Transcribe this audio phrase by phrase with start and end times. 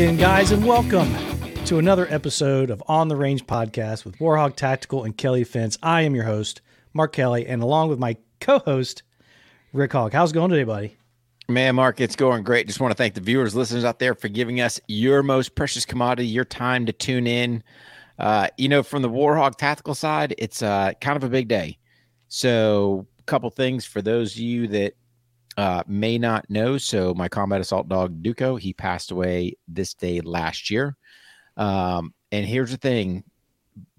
[0.00, 1.14] Again, guys, and welcome
[1.66, 5.76] to another episode of On the Range podcast with Warhog Tactical and Kelly Defense.
[5.82, 6.62] I am your host,
[6.94, 9.02] Mark Kelly, and along with my co host,
[9.74, 10.14] Rick Hogg.
[10.14, 10.96] How's it going today, buddy?
[11.50, 12.66] Man, Mark, it's going great.
[12.66, 15.84] Just want to thank the viewers, listeners out there for giving us your most precious
[15.84, 17.62] commodity, your time to tune in.
[18.18, 21.76] Uh, you know, from the Warhog tactical side, it's uh, kind of a big day.
[22.28, 24.94] So, a couple things for those of you that
[25.60, 26.78] uh, may not know.
[26.78, 30.96] So, my combat assault dog, Duco, he passed away this day last year.
[31.58, 33.24] Um, and here's the thing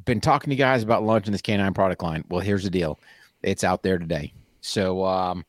[0.04, 2.24] been talking to you guys about launching this canine product line.
[2.30, 3.00] Well, here's the deal
[3.44, 4.34] it's out there today.
[4.62, 5.46] So, um,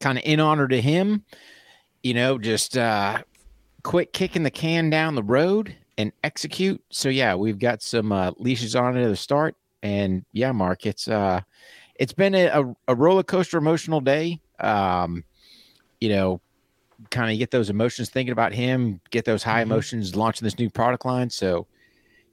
[0.00, 1.24] kind of in honor to him,
[2.02, 3.22] you know, just uh,
[3.82, 6.82] quit kicking the can down the road and execute.
[6.88, 9.56] So, yeah, we've got some uh, leashes on it at the start.
[9.82, 11.42] And yeah, Mark, it's uh,
[11.96, 14.40] it's been a, a roller coaster emotional day.
[14.58, 15.24] Um,
[16.00, 16.40] you know,
[17.10, 19.72] kind of get those emotions thinking about him, get those high mm-hmm.
[19.72, 21.30] emotions launching this new product line.
[21.30, 21.66] So,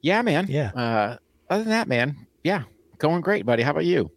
[0.00, 0.46] yeah, man.
[0.48, 0.70] Yeah.
[0.74, 1.16] Uh,
[1.48, 2.64] other than that, man, yeah,
[2.98, 3.62] going great, buddy.
[3.62, 4.10] How about you?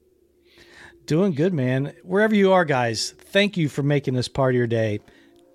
[1.06, 1.94] Doing good, man.
[2.04, 5.00] Wherever you are, guys, thank you for making this part of your day.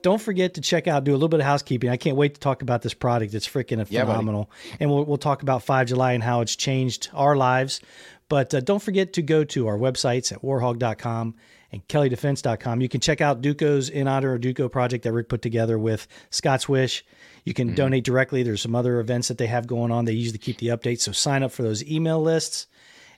[0.03, 1.91] Don't forget to check out, do a little bit of housekeeping.
[1.91, 3.35] I can't wait to talk about this product.
[3.35, 4.51] It's freaking phenomenal.
[4.79, 7.81] And we'll, we'll talk about 5 July and how it's changed our lives.
[8.29, 11.35] But uh, don't forget to go to our websites at warhog.com
[11.73, 12.81] and kellydefense.com.
[12.81, 16.07] You can check out Duco's In Honor of Duco project that Rick put together with
[16.31, 17.05] Scott's Wish.
[17.45, 17.77] You can mm-hmm.
[17.77, 18.43] donate directly.
[18.43, 20.05] There's some other events that they have going on.
[20.05, 21.01] They usually keep the updates.
[21.01, 22.67] So sign up for those email lists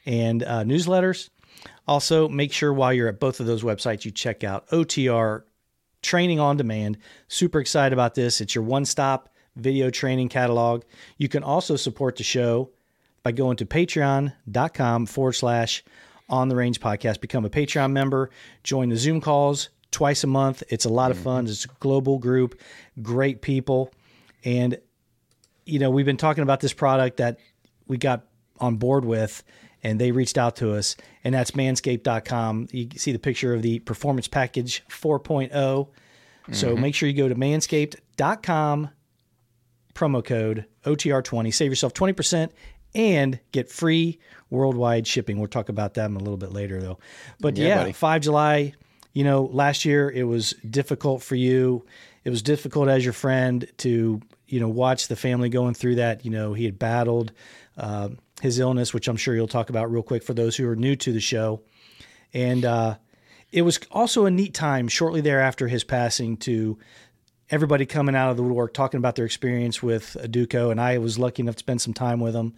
[0.07, 1.29] and uh, newsletters.
[1.87, 5.43] Also, make sure while you're at both of those websites, you check out OTR
[6.03, 6.99] Training on Demand.
[7.27, 8.41] Super excited about this.
[8.41, 10.85] It's your one stop video training catalog.
[11.17, 12.71] You can also support the show
[13.23, 15.85] by going to patreon.com forward slash
[16.29, 17.21] on the range podcast.
[17.21, 18.31] Become a Patreon member,
[18.63, 20.63] join the Zoom calls twice a month.
[20.69, 21.47] It's a lot of fun.
[21.47, 22.61] It's a global group,
[23.03, 23.93] great people.
[24.45, 24.79] And,
[25.65, 27.39] you know, we've been talking about this product that
[27.87, 28.27] we got
[28.61, 29.43] on board with
[29.83, 32.69] and they reached out to us, and that's manscaped.com.
[32.73, 35.51] You can see the picture of the performance package 4.0.
[35.51, 36.53] Mm-hmm.
[36.53, 38.91] So make sure you go to manscaped.com,
[39.95, 42.51] promo code OTR20, save yourself 20%
[42.95, 44.19] and get free
[44.51, 45.39] worldwide shipping.
[45.39, 46.99] We'll talk about that a little bit later, though.
[47.41, 48.73] But yeah, yeah 5 July,
[49.13, 51.85] you know, last year it was difficult for you.
[52.25, 56.25] It was difficult as your friend to, you know, watch the family going through that.
[56.25, 57.33] You know, he had battled.
[57.77, 58.11] Uh,
[58.41, 60.97] his illness, which I'm sure you'll talk about real quick for those who are new
[60.97, 61.63] to the show.
[62.33, 62.97] And uh,
[63.53, 66.79] it was also a neat time shortly thereafter his passing to
[67.51, 70.71] everybody coming out of the woodwork talking about their experience with Duco.
[70.71, 72.55] And I was lucky enough to spend some time with him,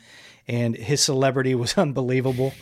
[0.48, 2.52] and his celebrity was unbelievable.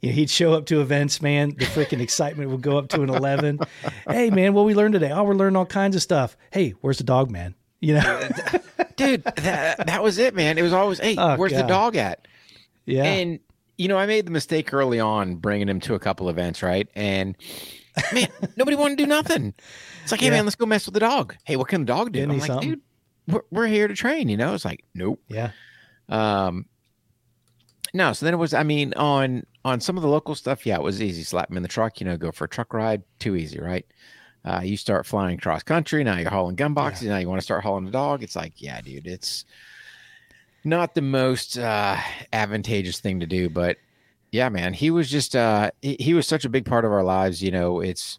[0.00, 1.50] You know, he'd show up to events, man.
[1.50, 3.60] The freaking excitement would go up to an 11.
[4.08, 5.12] hey, man, what we learned today?
[5.12, 6.36] Oh, we're learning all kinds of stuff.
[6.50, 7.54] Hey, where's the dog, man?
[7.78, 8.28] You know,
[8.96, 10.58] dude, that, that was it, man.
[10.58, 11.64] It was always, hey, oh, where's God.
[11.64, 12.26] the dog at?
[12.84, 13.04] Yeah.
[13.04, 13.40] And
[13.82, 16.88] you know, I made the mistake early on bringing him to a couple events, right?
[16.94, 17.36] And
[18.12, 19.54] man, nobody wanted to do nothing.
[20.02, 20.32] It's like, hey yeah.
[20.32, 21.36] man, let's go mess with the dog.
[21.44, 22.22] Hey, what can the dog do?
[22.22, 22.70] I'm like, something?
[22.70, 22.80] dude,
[23.28, 24.28] we're, we're here to train.
[24.28, 25.20] You know, it's like, nope.
[25.28, 25.50] Yeah.
[26.08, 26.66] Um.
[27.94, 28.54] No, so then it was.
[28.54, 31.22] I mean, on on some of the local stuff, yeah, it was easy.
[31.22, 32.00] Slap him in the truck.
[32.00, 33.02] You know, go for a truck ride.
[33.18, 33.86] Too easy, right?
[34.44, 36.02] Uh, you start flying cross country.
[36.02, 37.04] Now you're hauling gun boxes.
[37.04, 37.12] Yeah.
[37.12, 38.22] Now you want to start hauling the dog.
[38.22, 39.44] It's like, yeah, dude, it's
[40.64, 41.96] not the most uh,
[42.32, 43.76] advantageous thing to do, but
[44.32, 47.04] yeah, man, he was just uh, he, he, was such a big part of our
[47.04, 47.42] lives.
[47.42, 48.18] You know, it's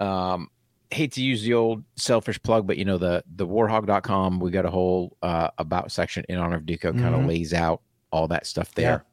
[0.00, 0.50] um,
[0.90, 4.66] hate to use the old selfish plug, but you know the the warhog.com, we got
[4.66, 7.00] a whole uh, about section in honor of Duco, mm-hmm.
[7.00, 9.04] kind of lays out all that stuff there.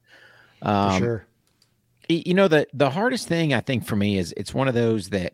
[0.63, 1.25] Yeah, um, sure.
[2.09, 5.09] You know the the hardest thing I think for me is it's one of those
[5.09, 5.33] that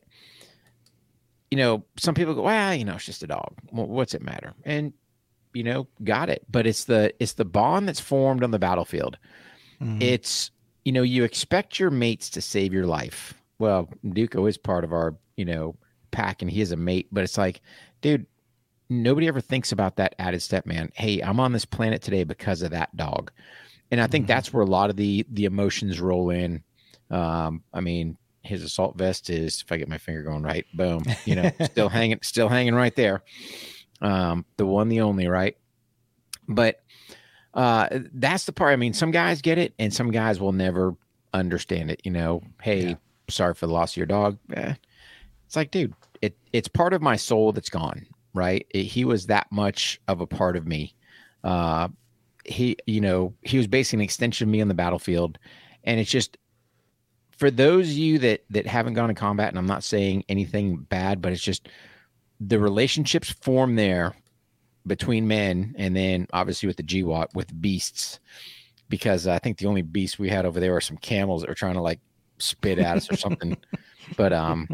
[1.49, 3.53] you know some people go, well, you know, it's just a dog.
[3.71, 4.53] What's it matter?
[4.65, 4.91] And
[5.53, 6.43] you know, got it.
[6.51, 9.17] But it's the it's the bond that's formed on the battlefield.
[9.81, 10.01] Mm-hmm.
[10.01, 10.51] It's
[10.87, 13.33] you know, you expect your mates to save your life.
[13.59, 15.75] Well, Duco is part of our, you know,
[16.11, 17.59] pack and he is a mate, but it's like,
[17.99, 18.25] dude,
[18.89, 20.89] nobody ever thinks about that added step, man.
[20.95, 23.33] Hey, I'm on this planet today because of that dog.
[23.91, 24.27] And I think mm-hmm.
[24.29, 26.63] that's where a lot of the the emotions roll in.
[27.11, 31.03] Um, I mean, his assault vest is if I get my finger going right, boom,
[31.25, 33.23] you know, still hanging still hanging right there
[34.01, 35.57] um, the one, the only, right?
[36.47, 36.81] But
[37.57, 38.71] uh, that's the part.
[38.71, 40.95] I mean, some guys get it, and some guys will never
[41.33, 41.99] understand it.
[42.03, 42.95] You know, hey, yeah.
[43.29, 44.37] sorry for the loss of your dog.
[44.53, 44.75] Eh.
[45.47, 48.05] It's like, dude, it it's part of my soul that's gone.
[48.35, 48.67] Right?
[48.69, 50.93] It, he was that much of a part of me.
[51.43, 51.87] Uh,
[52.45, 55.39] he, you know, he was basically an extension of me on the battlefield,
[55.83, 56.37] and it's just
[57.35, 60.77] for those of you that that haven't gone to combat, and I'm not saying anything
[60.77, 61.69] bad, but it's just
[62.39, 64.13] the relationships form there
[64.87, 68.19] between men, and then obviously with the GWOT with beasts,
[68.89, 71.55] because I think the only beasts we had over there are some camels that were
[71.55, 71.99] trying to like
[72.39, 73.57] spit at us or something.
[74.15, 74.69] But um,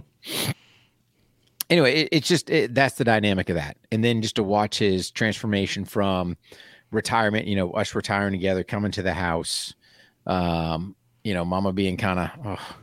[1.67, 4.77] anyway, it, it's just it, that's the dynamic of that, and then just to watch
[4.77, 6.37] his transformation from
[6.91, 9.73] retirement, you know, us retiring together, coming to the house,
[10.27, 12.75] um, you know, Mama being kind of, oh,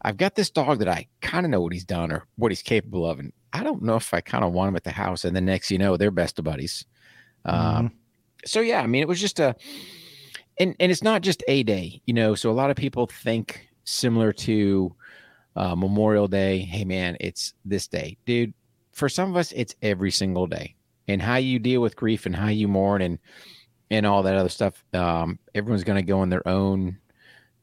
[0.00, 2.62] I've got this dog that I kind of know what he's done or what he's
[2.62, 5.24] capable of, and I don't know if I kind of want him at the house.
[5.24, 6.84] And the next, you know, they're best of buddies.
[7.44, 7.76] Um, mm-hmm.
[7.76, 7.92] Um,
[8.44, 9.56] so yeah, I mean, it was just a,
[10.58, 12.34] and and it's not just a day, you know.
[12.34, 14.94] So a lot of people think similar to
[15.56, 16.60] uh, Memorial Day.
[16.60, 18.54] Hey man, it's this day, dude.
[18.92, 20.74] For some of us, it's every single day,
[21.08, 23.18] and how you deal with grief and how you mourn and
[23.90, 24.84] and all that other stuff.
[24.94, 26.98] Um, everyone's going to go in their own,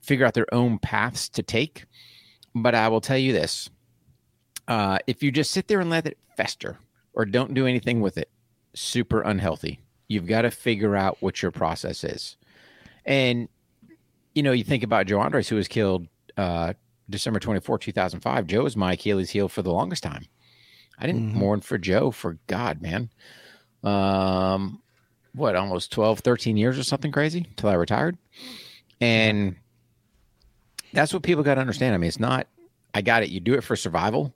[0.02, 1.86] figure out their own paths to take.
[2.56, 3.70] But I will tell you this:
[4.68, 6.78] uh, if you just sit there and let it fester
[7.14, 8.30] or don't do anything with it,
[8.74, 9.80] super unhealthy.
[10.08, 12.38] You've got to figure out what your process is.
[13.06, 13.48] And,
[14.34, 16.08] you know, you think about Joe Andres, who was killed
[16.38, 16.74] uh,
[17.10, 18.48] December 24, 2005.
[18.48, 20.26] Joe was my Achilles heel for the longest time.
[20.98, 21.40] I didn't mm-hmm.
[21.40, 23.10] mourn for Joe for God, man.
[23.84, 24.82] Um,
[25.34, 28.18] what, almost 12, 13 years or something crazy till I retired.
[29.02, 29.56] And
[30.94, 31.96] that's what people got to understand.
[31.96, 32.48] I mean, it's not,
[32.94, 33.30] I got it.
[33.30, 34.34] You do it for survival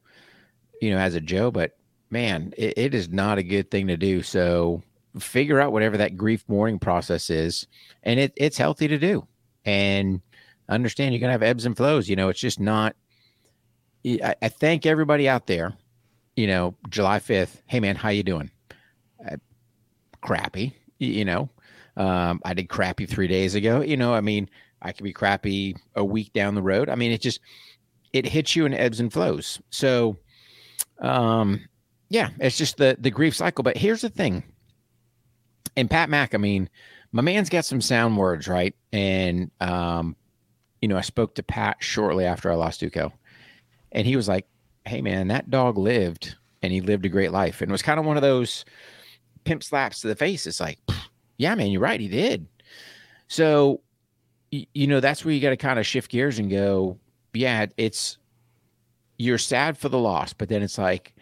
[0.81, 1.77] you know, as a Joe, but
[2.09, 4.21] man, it, it is not a good thing to do.
[4.21, 4.83] So
[5.19, 7.67] figure out whatever that grief mourning process is,
[8.03, 9.27] and it, it's healthy to do.
[9.65, 10.21] And
[10.69, 12.09] understand you're gonna have ebbs and flows.
[12.09, 12.95] You know, it's just not.
[14.05, 15.73] I, I thank everybody out there.
[16.35, 17.61] You know, July fifth.
[17.67, 18.51] Hey man, how you doing?
[19.25, 19.37] Uh,
[20.21, 20.75] crappy.
[20.99, 21.49] You know,
[21.95, 23.81] um, I did crappy three days ago.
[23.81, 24.49] You know, I mean,
[24.81, 26.89] I could be crappy a week down the road.
[26.89, 27.39] I mean, it just
[28.13, 29.59] it hits you in ebbs and flows.
[29.69, 30.17] So
[30.99, 31.61] um,
[32.09, 33.63] yeah, it's just the the grief cycle.
[33.63, 34.43] But here's the thing.
[35.75, 36.69] And Pat Mack, I mean,
[37.11, 38.75] my man's got some sound words, right?
[38.91, 40.15] And um,
[40.81, 43.11] you know, I spoke to Pat shortly after I lost Duco,
[43.91, 44.47] and he was like,
[44.85, 47.99] "Hey, man, that dog lived, and he lived a great life." And it was kind
[47.99, 48.65] of one of those
[49.47, 50.45] pimp slaps to the face.
[50.45, 50.77] It's like,
[51.37, 52.45] yeah, man, you're right, he did.
[53.27, 53.81] So,
[54.51, 56.97] you know, that's where you got to kind of shift gears and go,
[57.33, 58.17] yeah, it's
[59.17, 61.13] you're sad for the loss, but then it's like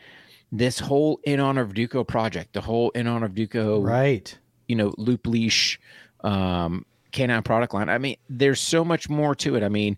[0.51, 4.37] this whole in honor of Duco project, the whole in honor of Duco, right?
[4.67, 5.79] You know, loop leash,
[6.21, 7.89] um, canine product line.
[7.89, 9.63] I mean, there's so much more to it.
[9.63, 9.97] I mean,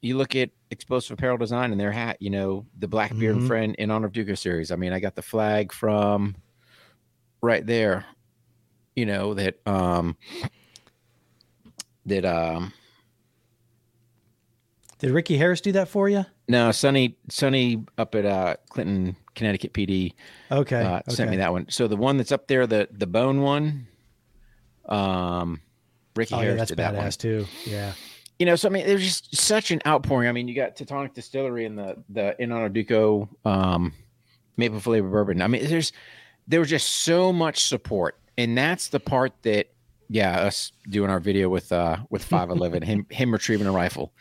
[0.00, 3.46] you look at explosive apparel design and their hat, you know, the Blackbeard mm-hmm.
[3.46, 4.70] friend in honor of Duco series.
[4.70, 6.36] I mean, I got the flag from
[7.40, 8.04] right there,
[8.94, 10.16] you know, that, um,
[12.06, 12.72] that, um,
[14.98, 16.24] did Ricky Harris do that for you?
[16.48, 20.14] No, Sonny, Sonny up at uh, Clinton, Connecticut PD.
[20.50, 21.66] Okay, uh, okay, sent me that one.
[21.68, 23.88] So the one that's up there, the the bone one,
[24.88, 25.60] um,
[26.14, 27.10] Ricky oh, Harris yeah, that's did that badass one.
[27.12, 27.46] too.
[27.64, 27.92] Yeah.
[28.38, 30.28] You know, so I mean, there's just such an outpouring.
[30.28, 33.92] I mean, you got Teutonic Distillery and the the In Honor Duco um,
[34.56, 35.40] maple flavor bourbon.
[35.42, 35.92] I mean, there's
[36.46, 39.68] there was just so much support, and that's the part that,
[40.08, 44.12] yeah, us doing our video with uh with five eleven, him him retrieving a rifle.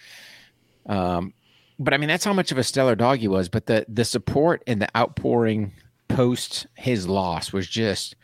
[0.85, 1.33] Um,
[1.79, 3.49] but I mean, that's how much of a stellar dog he was.
[3.49, 5.73] But the the support and the outpouring
[6.07, 8.15] post his loss was just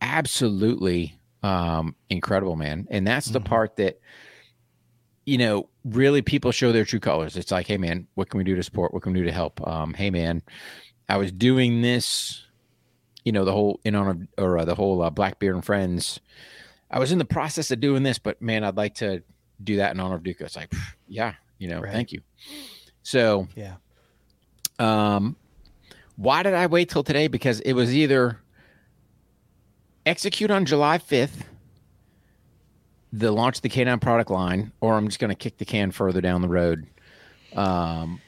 [0.00, 2.86] absolutely um, incredible, man.
[2.90, 3.48] And that's the mm-hmm.
[3.48, 4.00] part that
[5.24, 7.36] you know really people show their true colors.
[7.36, 8.92] It's like, hey, man, what can we do to support?
[8.92, 9.66] What can we do to help?
[9.66, 10.42] Um, hey, man,
[11.08, 12.44] I was doing this.
[13.24, 16.20] You know, the whole in honor or uh, the whole uh, Blackbeard and Friends.
[16.90, 19.22] I was in the process of doing this, but man, I'd like to
[19.62, 20.46] do that in honor of Duco.
[20.46, 20.72] It's like,
[21.06, 21.92] yeah, you know, right.
[21.92, 22.20] thank you.
[23.02, 23.74] So, yeah.
[24.78, 25.36] Um,
[26.16, 27.28] why did I wait till today?
[27.28, 28.40] Because it was either
[30.06, 31.44] execute on July 5th,
[33.12, 35.90] the launch of the K9 product line, or I'm just going to kick the can
[35.90, 36.86] further down the road.
[37.54, 38.20] Um,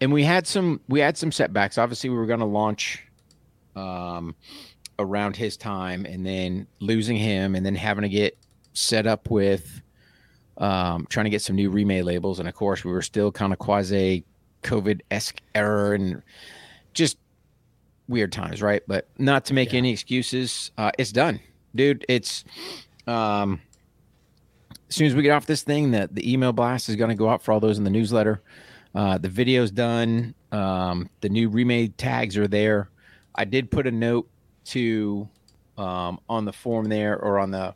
[0.00, 1.78] and we had some we had some setbacks.
[1.78, 3.06] Obviously, we were going to launch
[3.76, 4.34] um,
[4.98, 8.36] around his time, and then losing him, and then having to get
[8.72, 9.82] set up with
[10.58, 12.38] um, trying to get some new remade labels.
[12.38, 14.24] And of course, we were still kind of quasi
[14.62, 16.22] COVID esque error and
[16.94, 17.18] just
[18.08, 18.82] weird times, right?
[18.86, 19.78] But not to make yeah.
[19.78, 20.70] any excuses.
[20.78, 21.40] Uh, it's done,
[21.74, 22.04] dude.
[22.08, 22.44] It's
[23.06, 23.60] um,
[24.88, 27.16] as soon as we get off this thing, that the email blast is going to
[27.16, 28.42] go out for all those in the newsletter.
[28.94, 30.34] Uh, the video's done.
[30.52, 32.90] Um, the new remade tags are there.
[33.34, 34.28] I did put a note
[34.66, 35.26] to
[35.78, 37.74] um, on the form there or on the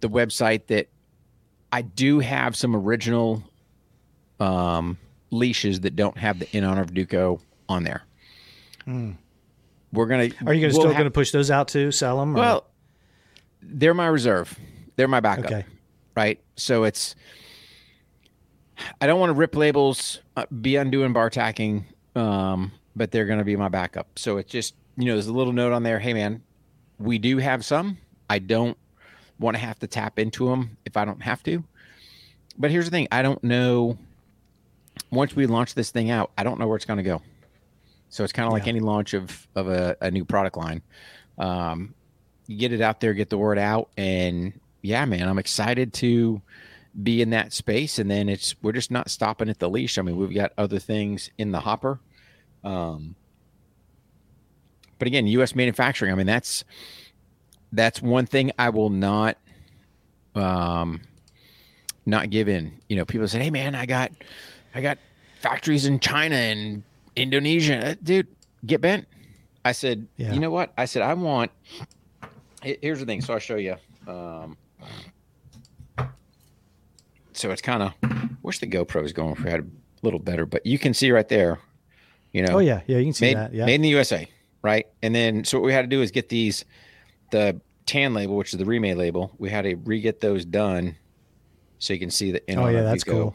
[0.00, 0.88] the website that
[1.72, 3.42] I do have some original
[4.38, 4.98] um,
[5.30, 8.02] leashes that don't have the in honor of Duco on there.
[8.86, 9.16] Mm.
[9.92, 10.30] we're gonna.
[10.46, 11.92] Are you gonna we'll still ha- gonna push those out too?
[11.92, 12.34] Sell them?
[12.36, 12.40] Or?
[12.40, 12.66] Well,
[13.62, 14.58] they're my reserve.
[14.96, 15.46] They're my backup.
[15.46, 15.64] Okay.
[16.16, 16.40] Right.
[16.56, 17.14] So it's.
[19.00, 21.84] I don't want to rip labels, uh, be undoing bar tacking,
[22.16, 24.18] um, but they're going to be my backup.
[24.18, 25.98] So it's just you know, there's a little note on there.
[25.98, 26.42] Hey, man,
[26.98, 27.98] we do have some.
[28.28, 28.76] I don't
[29.40, 31.64] want to have to tap into them if I don't have to.
[32.56, 33.98] But here's the thing: I don't know.
[35.10, 37.22] Once we launch this thing out, I don't know where it's going to go.
[38.10, 38.58] So it's kind of yeah.
[38.58, 40.82] like any launch of of a, a new product line.
[41.38, 41.94] Um,
[42.46, 46.42] you get it out there, get the word out, and yeah, man, I'm excited to
[47.02, 47.98] be in that space.
[47.98, 49.98] And then it's we're just not stopping at the leash.
[49.98, 51.98] I mean, we've got other things in the hopper.
[52.62, 53.14] Um,
[54.98, 55.54] but again, U.S.
[55.54, 56.12] manufacturing.
[56.12, 56.64] I mean, that's
[57.72, 59.36] that's one thing I will not
[60.34, 61.00] um
[62.06, 62.80] not give in.
[62.88, 64.12] You know, people say, "Hey, man, I got
[64.74, 64.98] I got
[65.40, 66.82] factories in China and
[67.16, 68.28] Indonesia, uh, dude,
[68.64, 69.06] get bent."
[69.64, 70.32] I said, yeah.
[70.32, 71.50] "You know what?" I said, "I want."
[72.62, 73.22] Here's the thing.
[73.22, 73.76] So I'll show you.
[74.06, 74.56] Um,
[77.32, 77.92] so it's kind of
[78.42, 79.66] wish the GoPro was going for had a
[80.02, 81.58] little better, but you can see right there.
[82.32, 82.56] You know.
[82.56, 83.54] Oh yeah, yeah, you can see made, that.
[83.54, 84.28] Yeah, made in the USA,
[84.62, 84.86] right?
[85.02, 86.64] And then so what we had to do is get these
[87.30, 89.34] the tan label, which is the remade label.
[89.38, 90.96] We had to re-get those done
[91.78, 93.34] so you can see the oh yeah, that's cool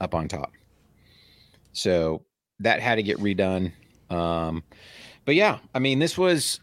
[0.00, 0.52] up on top.
[1.72, 2.22] So
[2.60, 3.72] that had to get redone.
[4.10, 4.62] Um,
[5.24, 6.60] but yeah, I mean, this was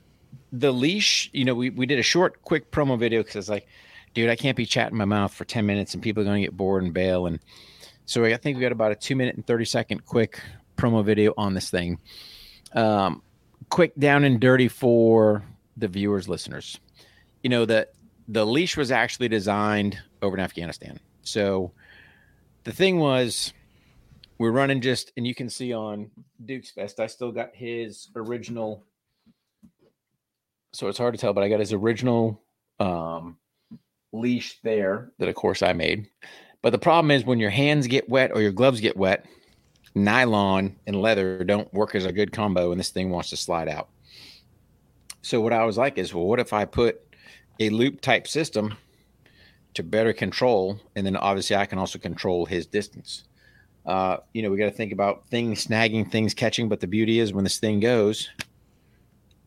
[0.51, 1.29] the leash.
[1.33, 3.67] You know, we we did a short, quick promo video because it's like,
[4.13, 6.47] dude, I can't be chatting my mouth for ten minutes and people are going to
[6.47, 7.25] get bored and bail.
[7.25, 7.39] And
[8.05, 10.39] so I think we got about a two minute and thirty second quick
[10.77, 11.99] promo video on this thing.
[12.73, 13.23] Um,
[13.69, 15.43] quick down and dirty for
[15.79, 16.79] the viewers, listeners.
[17.43, 17.93] You know that
[18.27, 20.99] the leash was actually designed over in Afghanistan.
[21.23, 21.71] So
[22.63, 23.53] the thing was,
[24.37, 26.11] we're running just, and you can see on
[26.45, 28.83] Duco's vest, I still got his original.
[30.73, 32.41] So it's hard to tell, but I got his original
[32.79, 33.37] um,
[34.11, 36.07] leash there that, of course, I made.
[36.61, 39.25] But the problem is when your hands get wet or your gloves get wet,
[39.95, 43.67] nylon and leather don't work as a good combo, and this thing wants to slide
[43.67, 43.89] out.
[45.21, 47.01] So what I was like is, well, what if I put
[47.59, 48.75] a loop type system
[49.73, 53.23] to better control, and then obviously I can also control his distance.
[53.85, 56.69] Uh, you know, we got to think about things snagging, things catching.
[56.69, 58.29] But the beauty is when this thing goes,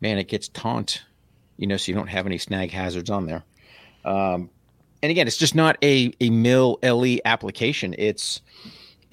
[0.00, 1.02] man, it gets taunt.
[1.56, 3.44] You know, so you don't have any snag hazards on there.
[4.04, 4.50] Um,
[5.02, 7.94] and again, it's just not a a mill LE application.
[7.98, 8.40] It's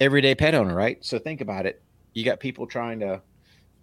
[0.00, 1.04] everyday pet owner, right?
[1.04, 1.82] So think about it.
[2.14, 3.20] You got people trying to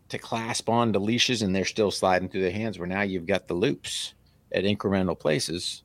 [0.09, 3.25] to clasp on to leashes and they're still sliding through their hands where now you've
[3.25, 4.13] got the loops
[4.51, 5.83] at incremental places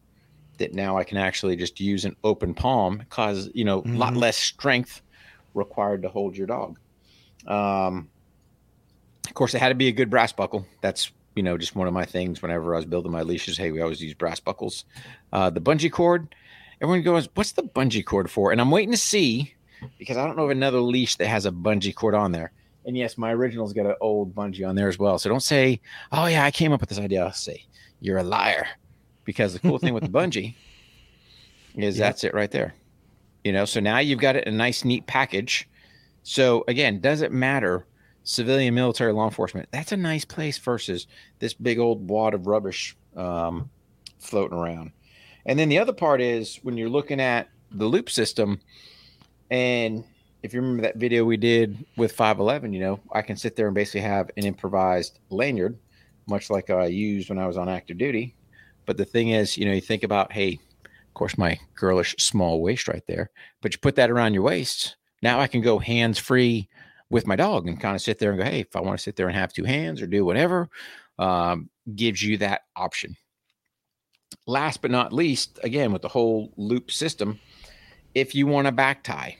[0.58, 3.96] that now I can actually just use an open palm cause you know mm-hmm.
[3.96, 5.02] a lot less strength
[5.54, 6.78] required to hold your dog.
[7.46, 8.08] Um,
[9.26, 10.66] of course, it had to be a good brass buckle.
[10.80, 13.56] That's you know just one of my things whenever I was building my leashes.
[13.56, 14.84] Hey, we always use brass buckles.
[15.32, 16.34] Uh, the bungee cord.
[16.80, 19.54] Everyone goes, "What's the bungee cord for?" And I'm waiting to see
[19.98, 22.52] because I don't know of another leash that has a bungee cord on there.
[22.84, 25.18] And yes, my original's got an old bungee on there as well.
[25.18, 27.64] So don't say, "Oh yeah, I came up with this idea." I'll say,
[28.00, 28.66] "You're a liar,"
[29.24, 30.54] because the cool thing with the bungee
[31.76, 32.06] is yep.
[32.06, 32.74] that's it right there.
[33.44, 35.68] You know, so now you've got it a nice, neat package.
[36.22, 37.86] So again, does it matter?
[38.24, 39.68] Civilian, military, law enforcement.
[39.72, 41.08] That's a nice place versus
[41.40, 43.68] this big old wad of rubbish um,
[44.20, 44.92] floating around.
[45.44, 48.60] And then the other part is when you're looking at the loop system,
[49.50, 50.04] and
[50.42, 53.66] if you remember that video we did with 511, you know, I can sit there
[53.66, 55.78] and basically have an improvised lanyard,
[56.26, 58.34] much like I used when I was on active duty.
[58.84, 62.60] But the thing is, you know, you think about, hey, of course, my girlish small
[62.60, 63.30] waist right there,
[63.60, 64.96] but you put that around your waist.
[65.22, 66.68] Now I can go hands free
[67.08, 69.02] with my dog and kind of sit there and go, hey, if I want to
[69.02, 70.68] sit there and have two hands or do whatever,
[71.18, 73.16] um, gives you that option.
[74.46, 77.38] Last but not least, again, with the whole loop system,
[78.14, 79.36] if you want a back tie,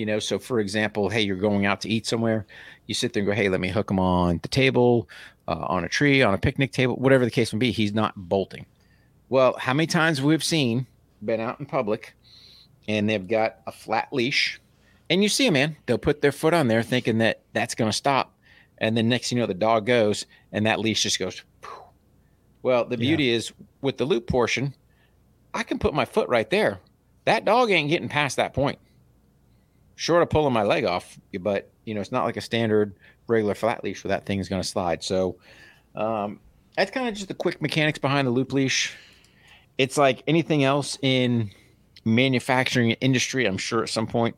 [0.00, 2.46] you know, so for example, hey, you're going out to eat somewhere,
[2.86, 5.06] you sit there and go, hey, let me hook him on the table,
[5.46, 7.70] uh, on a tree, on a picnic table, whatever the case may be.
[7.70, 8.64] He's not bolting.
[9.28, 10.86] Well, how many times we've seen
[11.22, 12.14] been out in public
[12.88, 14.58] and they've got a flat leash,
[15.10, 17.90] and you see them, man, they'll put their foot on there thinking that that's going
[17.90, 18.34] to stop,
[18.78, 21.42] and then next you know the dog goes and that leash just goes.
[21.60, 21.78] Poof.
[22.62, 23.34] Well, the beauty yeah.
[23.34, 23.52] is
[23.82, 24.74] with the loop portion,
[25.52, 26.78] I can put my foot right there.
[27.26, 28.78] That dog ain't getting past that point
[30.00, 32.94] short of pulling my leg off, but you know, it's not like a standard
[33.26, 35.04] regular flat leash where that thing is going to slide.
[35.04, 35.36] So
[35.94, 36.40] um,
[36.74, 38.96] that's kind of just the quick mechanics behind the loop leash.
[39.76, 41.50] It's like anything else in
[42.06, 43.44] manufacturing industry.
[43.44, 44.36] I'm sure at some point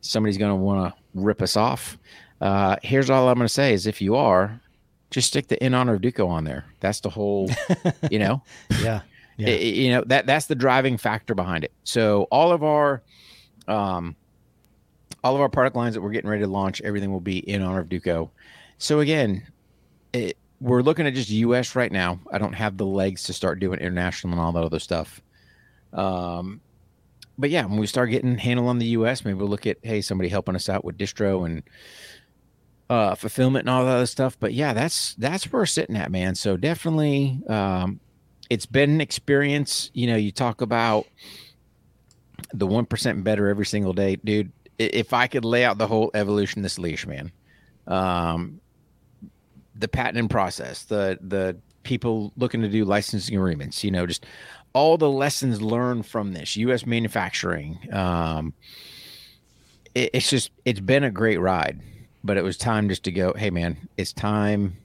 [0.00, 1.96] somebody's going to want to rip us off.
[2.40, 4.60] Uh, here's all I'm going to say is if you are,
[5.12, 6.64] just stick the in honor of Duco on there.
[6.80, 7.48] That's the whole,
[8.10, 8.42] you know.
[8.82, 9.02] yeah.
[9.36, 9.48] Yeah.
[9.48, 11.72] It, you know that that's the driving factor behind it.
[11.84, 13.02] So all of our,
[13.66, 14.14] um,
[15.24, 17.62] all of our product lines that we're getting ready to launch, everything will be in
[17.62, 18.30] honor of Duco.
[18.76, 19.46] So again,
[20.12, 21.74] it, we're looking at just U.S.
[21.74, 22.20] right now.
[22.30, 25.22] I don't have the legs to start doing international and all that other stuff.
[25.94, 26.60] Um,
[27.38, 30.02] but yeah, when we start getting handle on the U.S., maybe we'll look at hey,
[30.02, 31.62] somebody helping us out with distro and
[32.90, 34.38] uh, fulfillment and all that other stuff.
[34.38, 36.34] But yeah, that's that's where we're sitting at, man.
[36.34, 37.98] So definitely, um,
[38.50, 39.90] it's been an experience.
[39.94, 41.06] You know, you talk about
[42.52, 44.52] the one percent better every single day, dude.
[44.78, 47.30] If I could lay out the whole evolution of this leash, man,
[47.86, 48.60] um,
[49.74, 54.26] the patenting process, the the people looking to do licensing agreements, you know, just
[54.72, 56.86] all the lessons learned from this U.S.
[56.86, 57.78] manufacturing.
[57.92, 58.54] Um,
[59.94, 61.80] it, it's just it's been a great ride,
[62.22, 63.32] but it was time just to go.
[63.34, 64.76] Hey, man, it's time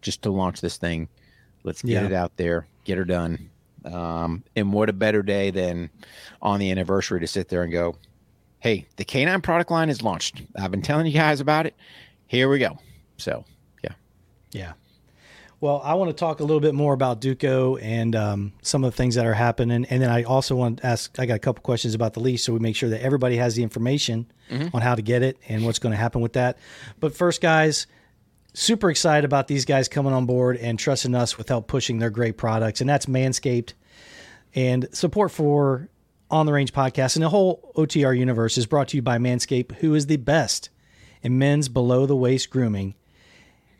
[0.00, 1.08] just to launch this thing.
[1.64, 2.06] Let's get yeah.
[2.06, 3.50] it out there, get her done.
[3.84, 5.90] Um, and what a better day than
[6.40, 7.96] on the anniversary to sit there and go,
[8.62, 10.40] "Hey, the Canine product line is launched.
[10.56, 11.74] I've been telling you guys about it.
[12.28, 12.78] Here we go."
[13.16, 13.44] So,
[13.82, 13.94] yeah,
[14.52, 14.72] yeah.
[15.60, 18.92] Well, I want to talk a little bit more about Duco and um, some of
[18.92, 21.18] the things that are happening, and then I also want to ask.
[21.18, 23.56] I got a couple questions about the lease, so we make sure that everybody has
[23.56, 24.74] the information mm-hmm.
[24.74, 26.58] on how to get it and what's going to happen with that.
[27.00, 27.88] But first, guys,
[28.54, 32.10] super excited about these guys coming on board and trusting us with help pushing their
[32.10, 33.72] great products, and that's Manscaped.
[34.54, 35.88] And support for
[36.32, 39.72] On the Range podcast and the whole OTR universe is brought to you by Manscaped,
[39.76, 40.70] who is the best
[41.22, 42.94] in men's below the waist grooming,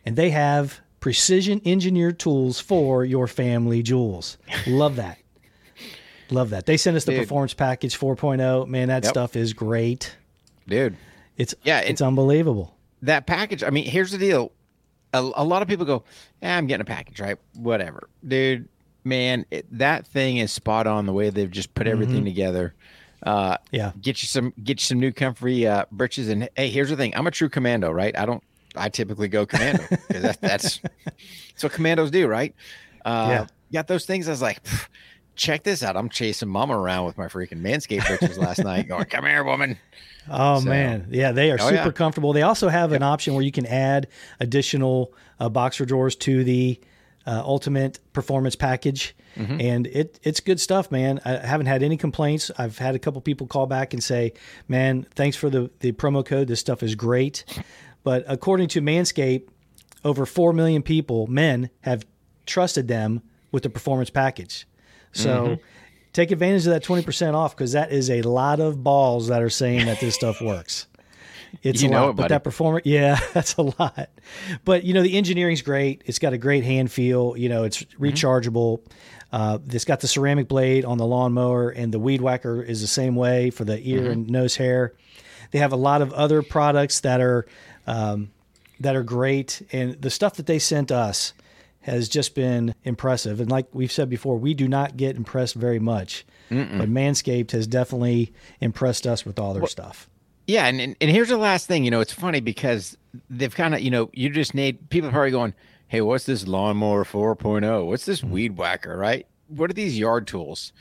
[0.05, 4.37] and they have precision engineered tools for your family jewels.
[4.67, 5.17] Love that.
[6.31, 6.67] Love that.
[6.67, 7.23] They sent us the Dude.
[7.23, 8.69] performance package 4.0.
[8.69, 9.11] Man, that yep.
[9.11, 10.15] stuff is great.
[10.69, 10.97] Dude.
[11.39, 12.77] It's yeah, it's unbelievable.
[13.01, 14.53] That package, I mean, here's the deal.
[15.15, 16.05] A, a lot of people go,
[16.43, 17.39] eh, I'm getting a package, right?
[17.55, 18.11] Whatever.
[18.27, 18.69] Dude,
[19.05, 22.27] man, it, that thing is spot on the way they've just put everything mm-hmm.
[22.27, 22.75] together.
[23.25, 23.93] Uh, yeah.
[24.01, 27.15] Get you some get you some new comfy uh, britches and hey, here's the thing.
[27.17, 28.17] I'm a true commando, right?
[28.19, 28.43] I don't
[28.75, 32.55] I typically go commando because that, that's that's what commandos do, right?
[33.05, 33.47] Uh, yeah.
[33.73, 34.29] Got those things.
[34.29, 34.61] I was like,
[35.35, 35.97] check this out.
[35.97, 39.79] I'm chasing mama around with my freaking manscape pictures last night, going, "Come here, woman."
[40.31, 41.91] Oh so, man, yeah, they are oh, super yeah.
[41.91, 42.33] comfortable.
[42.33, 42.99] They also have yep.
[42.99, 44.09] an option where you can add
[44.41, 46.81] additional uh, boxer drawers to the
[47.27, 49.61] uh, ultimate performance package, mm-hmm.
[49.61, 51.21] and it it's good stuff, man.
[51.25, 52.51] I haven't had any complaints.
[52.57, 54.33] I've had a couple people call back and say,
[54.69, 56.49] "Man, thanks for the the promo code.
[56.49, 57.45] This stuff is great."
[58.05, 59.49] But according to Manscaped,
[60.05, 62.05] over 4 million people, men, have
[62.47, 64.67] trusted them with the performance package.
[65.13, 65.63] So mm-hmm.
[66.13, 69.51] take advantage of that 20% off because that is a lot of balls that are
[69.51, 70.87] saying that this stuff works.
[71.63, 74.09] It's you a lot, it, but that performance, yeah, that's a lot.
[74.65, 76.03] But you know, the engineering's great.
[76.07, 77.37] It's got a great hand feel.
[77.37, 78.05] You know, it's mm-hmm.
[78.05, 78.81] rechargeable.
[78.81, 78.89] Mm-hmm.
[79.33, 82.87] Uh, it's got the ceramic blade on the lawnmower, and the weed whacker is the
[82.87, 84.11] same way for the ear mm-hmm.
[84.11, 84.95] and nose hair.
[85.51, 87.47] They have a lot of other products that are
[87.87, 88.31] um,
[88.81, 89.63] that are great.
[89.73, 91.33] And the stuff that they sent us
[91.83, 93.41] has just been impressive.
[93.41, 96.79] And like we've said before, we do not get impressed very much, Mm-mm.
[96.79, 100.09] but Manscaped has definitely impressed us with all their well, stuff.
[100.47, 101.85] Yeah, and, and and here's the last thing.
[101.85, 102.97] You know, it's funny because
[103.31, 105.55] they've kind of you know you just need people are probably going,
[105.89, 107.87] hey, what's this lawnmower 4.0?
[107.87, 108.31] What's this mm-hmm.
[108.31, 108.97] weed whacker?
[108.97, 109.27] Right?
[109.49, 110.73] What are these yard tools?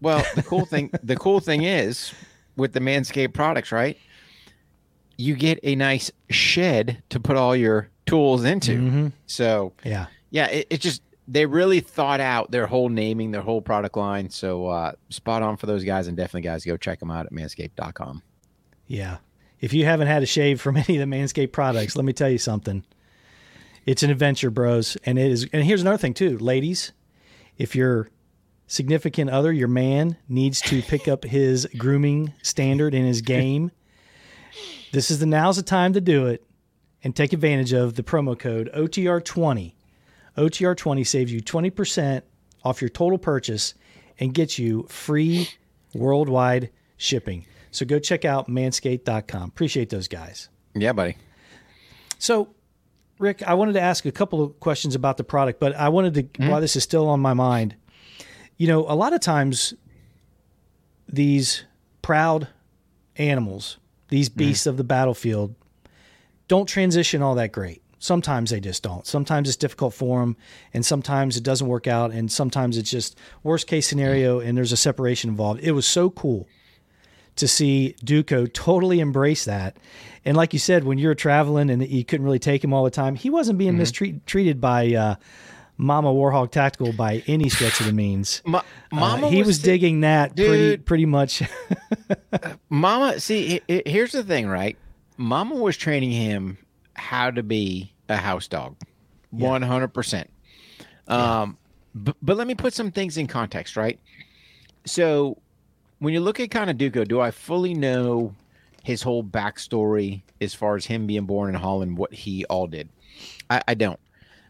[0.00, 2.12] Well, the cool thing the cool thing is
[2.56, 3.96] with the Manscaped products, right?
[5.16, 8.72] you get a nice shed to put all your tools into.
[8.72, 9.06] Mm-hmm.
[9.26, 13.62] So yeah, yeah, it, it, just they really thought out their whole naming, their whole
[13.62, 14.30] product line.
[14.30, 17.32] So uh, spot on for those guys, and definitely guys go check them out at
[17.32, 18.22] manscaped.com.
[18.86, 19.18] Yeah,
[19.60, 22.30] if you haven't had a shave from any of the Manscaped products, let me tell
[22.30, 22.84] you something.
[23.86, 25.48] It's an adventure, bros, and it is.
[25.52, 26.92] And here's another thing too, ladies.
[27.58, 28.08] If your
[28.66, 33.70] significant other, your man, needs to pick up his grooming standard in his game.
[34.92, 36.46] This is the now's the time to do it
[37.02, 39.72] and take advantage of the promo code OTR20.
[40.38, 42.22] OTR20 saves you 20%
[42.62, 43.74] off your total purchase
[44.20, 45.48] and gets you free
[45.94, 47.44] worldwide shipping.
[47.74, 49.48] So go check out manscaped.com.
[49.48, 50.48] Appreciate those guys.
[50.74, 51.16] Yeah, buddy.
[52.18, 52.54] So,
[53.18, 56.14] Rick, I wanted to ask a couple of questions about the product, but I wanted
[56.14, 56.48] to, mm-hmm.
[56.48, 57.76] while this is still on my mind,
[58.56, 59.74] you know, a lot of times
[61.08, 61.64] these
[62.02, 62.48] proud
[63.16, 64.38] animals these mm-hmm.
[64.38, 64.70] beasts mm.
[64.70, 65.54] of the battlefield
[66.46, 67.82] don't transition all that great.
[67.98, 69.06] Sometimes they just don't.
[69.06, 70.36] Sometimes it's difficult for them,
[70.74, 74.72] and sometimes it doesn't work out, and sometimes it's just worst case scenario, and there's
[74.72, 75.60] a separation involved.
[75.62, 76.46] It was so cool
[77.36, 79.76] to see Duco totally embrace that.
[80.24, 82.90] And like you said, when you're traveling and you couldn't really take him all the
[82.90, 83.80] time, he wasn't being mm-hmm.
[83.80, 85.14] mistreated by uh,
[85.76, 88.40] Mama Warhog Tactical by any stretch of the means.
[88.46, 91.42] Ma- Mama uh, he was, was digging that dude, pretty pretty much.
[92.70, 94.76] Mama, see, here's the thing, right?
[95.16, 96.58] Mama was training him
[96.94, 98.76] how to be a house dog,
[99.30, 100.30] one hundred percent.
[101.08, 101.58] Um,
[101.94, 103.98] but, but let me put some things in context, right?
[104.86, 105.38] So,
[105.98, 108.34] when you look at kind of Duco, do I fully know
[108.82, 112.88] his whole backstory as far as him being born in Holland, what he all did?
[113.48, 114.00] I, I don't.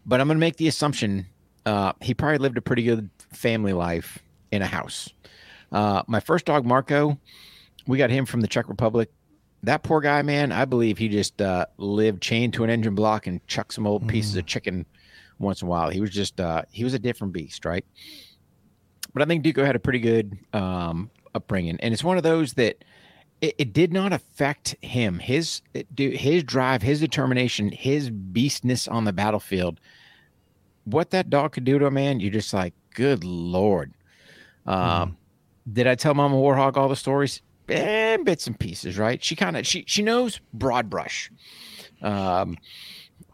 [0.05, 1.25] But I'm going to make the assumption
[1.65, 4.19] uh, he probably lived a pretty good family life
[4.51, 5.09] in a house.
[5.71, 7.17] Uh, my first dog, Marco,
[7.87, 9.09] we got him from the Czech Republic.
[9.63, 13.25] That poor guy, man, I believe he just uh, lived chained to an engine block
[13.25, 14.09] and chucked some old mm.
[14.09, 14.85] pieces of chicken
[15.39, 15.89] once in a while.
[15.89, 17.83] He was just, uh, he was a different beast, right?
[19.13, 21.77] But I think Duco had a pretty good um, upbringing.
[21.81, 22.83] And it's one of those that
[23.41, 25.19] it, it did not affect him.
[25.19, 25.61] His,
[25.97, 29.79] his drive, his determination, his beastness on the battlefield–
[30.85, 33.93] what that dog could do to a man, you're just like, good lord.
[34.65, 35.15] Um, mm
[35.73, 37.41] Did I tell Mama Warhog all the stories?
[37.67, 39.23] Eh, bits and pieces, right?
[39.23, 41.31] She kind of she she knows broad brush.
[42.03, 42.57] Um,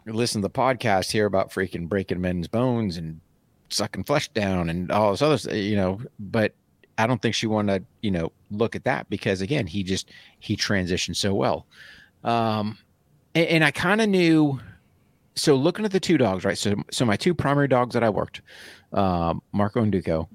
[0.06, 3.20] listen to the podcast here about freaking breaking men's bones and
[3.68, 6.00] sucking flesh down and all this other, you know.
[6.18, 6.54] But
[6.98, 10.10] I don't think she wanted to, you know, look at that because again, he just
[10.40, 11.66] he transitioned so well.
[12.24, 12.78] Um,
[13.34, 14.60] and, and I kind of knew
[15.34, 16.58] so looking at the two dogs, right?
[16.58, 18.42] So so my two primary dogs that I worked,
[18.92, 20.28] um, Marco and Duco.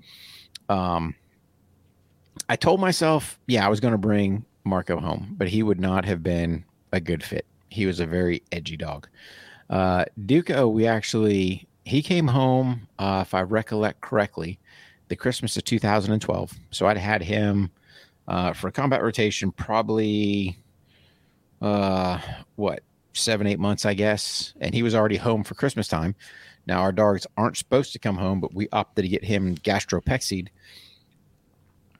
[0.70, 1.16] Um,
[2.50, 6.06] I told myself, yeah, I was going to bring Marco home, but he would not
[6.06, 7.46] have been a good fit.
[7.70, 9.08] He was a very edgy dog.
[9.70, 14.60] Uh, Duco, we actually he came home, uh, if I recollect correctly,
[15.08, 16.54] the Christmas of 2012.
[16.72, 17.72] So I'd had him
[18.28, 20.58] uh, for a combat rotation, probably
[21.62, 22.20] uh,
[22.56, 22.82] what
[23.14, 24.54] seven, eight months, I guess.
[24.60, 26.16] And he was already home for Christmas time.
[26.66, 30.50] Now, our dogs aren't supposed to come home, but we opted to get him gastropexied.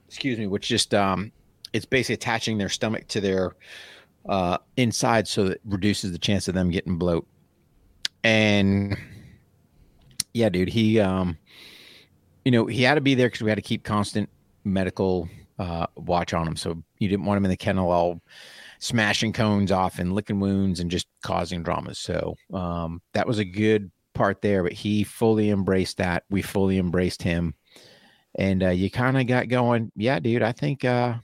[0.08, 1.32] Excuse me, which just, um,
[1.74, 3.56] it's basically attaching their stomach to their
[4.28, 7.26] uh, inside so that reduces the chance of them getting bloat.
[8.24, 8.98] And
[10.34, 11.38] yeah, dude, he, um,
[12.48, 14.30] you know, he had to be there because we had to keep constant
[14.64, 15.28] medical
[15.60, 16.56] uh, watch on him.
[16.56, 18.22] So you didn't want him in the kennel all
[18.80, 22.00] smashing cones off and licking wounds and just causing dramas.
[22.00, 26.24] So um, that was a good part there, but he fully embraced that.
[26.30, 27.54] We fully embraced him.
[28.36, 31.16] And uh, you kind of got going, yeah, dude, I think uh,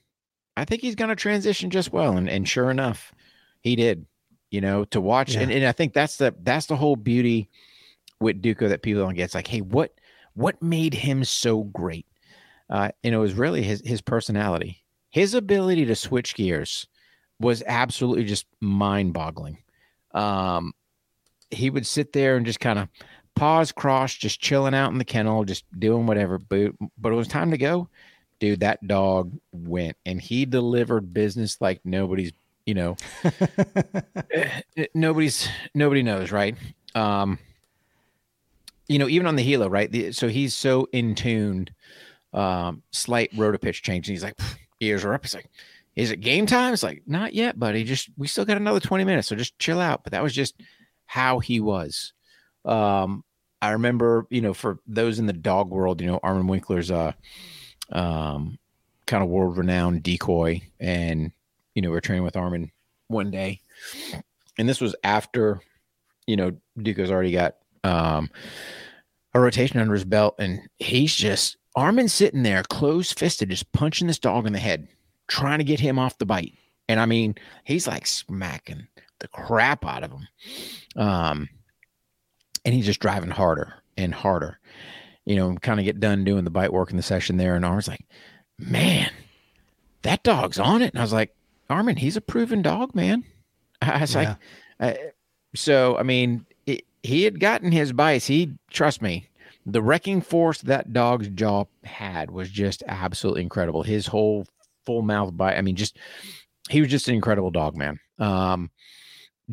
[0.57, 2.17] I think he's gonna transition just well.
[2.17, 3.13] And and sure enough,
[3.61, 4.05] he did.
[4.51, 5.43] You know, to watch yeah.
[5.43, 7.49] and, and I think that's the that's the whole beauty
[8.19, 9.23] with Duco that people don't get.
[9.23, 9.93] It's like, hey, what
[10.35, 12.05] what made him so great?
[12.69, 16.87] Uh, and it was really his his personality, his ability to switch gears
[17.39, 19.57] was absolutely just mind boggling.
[20.13, 20.73] Um,
[21.51, 22.87] he would sit there and just kind of
[23.35, 26.37] paws crossed, just chilling out in the kennel, just doing whatever.
[26.37, 27.89] But, but it was time to go.
[28.39, 32.31] Dude, that dog went and he delivered business like nobody's,
[32.65, 32.97] you know,
[34.31, 34.61] eh,
[34.93, 36.55] nobody's, nobody knows, right?
[36.95, 37.39] Um,
[38.93, 39.91] you know, even on the helo, right?
[39.91, 41.71] The, so he's so in tuned,
[42.31, 44.07] um, slight rotor pitch change.
[44.07, 44.39] And he's like,
[44.79, 45.23] ears are up.
[45.23, 45.49] He's like,
[45.95, 46.73] is it game time?
[46.73, 47.83] It's like, not yet, buddy.
[47.83, 50.03] Just we still got another 20 minutes, so just chill out.
[50.03, 50.53] But that was just
[51.07, 52.13] how he was.
[52.65, 53.23] Um,
[53.63, 57.13] I remember, you know, for those in the dog world, you know, Armin Winkler's uh
[57.91, 58.59] um
[59.07, 60.61] kind of world renowned decoy.
[60.79, 61.31] And,
[61.73, 62.71] you know, we are training with Armin
[63.07, 63.61] one day.
[64.57, 65.61] And this was after,
[66.27, 68.29] you know, Duco's already got um
[69.33, 74.07] a rotation under his belt, and he's just Armin sitting there, closed fisted, just punching
[74.07, 74.87] this dog in the head
[75.27, 76.53] trying to get him off the bite.
[76.87, 78.87] And I mean, he's like smacking
[79.19, 80.27] the crap out of him.
[80.95, 81.49] Um,
[82.65, 84.59] and he's just driving harder and harder.
[85.25, 87.55] You know, kind of get done doing the bite work in the session there.
[87.55, 88.05] And Armin's like,
[88.59, 89.09] man,
[90.01, 90.91] that dog's on it.
[90.93, 91.33] And I was like,
[91.69, 93.23] Armin, he's a proven dog, man.
[93.81, 94.35] I was yeah.
[94.79, 95.01] like, uh,
[95.55, 96.45] so, I mean,
[97.03, 98.25] he had gotten his bites.
[98.25, 99.27] He, trust me,
[99.65, 103.83] the wrecking force that dog's jaw had was just absolutely incredible.
[103.83, 104.45] His whole
[104.85, 105.57] full mouth bite.
[105.57, 105.97] I mean, just
[106.69, 107.99] he was just an incredible dog, man.
[108.19, 108.71] Um,